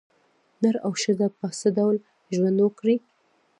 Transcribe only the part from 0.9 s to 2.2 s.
ښځه په څه ډول